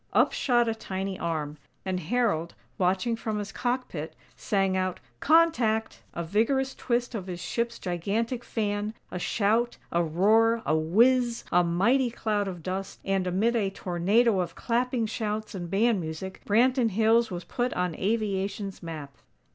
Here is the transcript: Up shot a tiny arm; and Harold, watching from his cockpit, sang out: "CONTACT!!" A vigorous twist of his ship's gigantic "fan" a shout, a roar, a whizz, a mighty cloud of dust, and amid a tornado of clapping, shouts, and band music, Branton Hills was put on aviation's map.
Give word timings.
Up 0.13 0.31
shot 0.31 0.67
a 0.67 0.73
tiny 0.73 1.19
arm; 1.19 1.59
and 1.85 1.99
Harold, 1.99 2.55
watching 2.79 3.15
from 3.15 3.37
his 3.37 3.51
cockpit, 3.51 4.15
sang 4.35 4.75
out: 4.75 4.99
"CONTACT!!" 5.19 6.01
A 6.15 6.23
vigorous 6.23 6.73
twist 6.73 7.13
of 7.13 7.27
his 7.27 7.39
ship's 7.39 7.77
gigantic 7.77 8.43
"fan" 8.43 8.95
a 9.11 9.19
shout, 9.19 9.77
a 9.91 10.01
roar, 10.03 10.63
a 10.65 10.75
whizz, 10.75 11.43
a 11.51 11.63
mighty 11.63 12.09
cloud 12.09 12.47
of 12.47 12.63
dust, 12.63 12.99
and 13.05 13.27
amid 13.27 13.55
a 13.55 13.69
tornado 13.69 14.39
of 14.39 14.55
clapping, 14.55 15.05
shouts, 15.05 15.53
and 15.53 15.69
band 15.69 16.01
music, 16.01 16.41
Branton 16.47 16.89
Hills 16.89 17.29
was 17.29 17.43
put 17.43 17.71
on 17.73 17.93
aviation's 17.93 18.81
map. 18.81 19.15